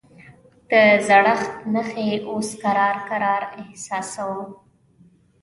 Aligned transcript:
د 0.69 0.71
زړښت 1.07 1.53
نښې 1.73 2.09
اوس 2.29 2.49
کرار 2.63 2.95
کرار 3.09 3.41
احساسوم. 3.61 4.49